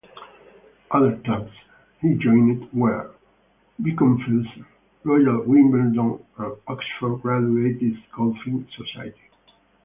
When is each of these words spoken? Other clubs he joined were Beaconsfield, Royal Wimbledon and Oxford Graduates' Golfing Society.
Other 0.89 1.21
clubs 1.23 1.51
he 2.01 2.15
joined 2.15 2.73
were 2.73 3.11
Beaconsfield, 3.79 4.47
Royal 5.03 5.43
Wimbledon 5.43 6.23
and 6.39 6.55
Oxford 6.67 7.21
Graduates' 7.21 8.01
Golfing 8.11 8.67
Society. 8.75 9.21